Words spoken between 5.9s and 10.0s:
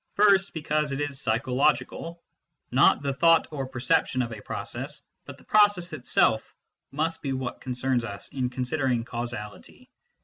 itself, must be what concerns us in considering causality.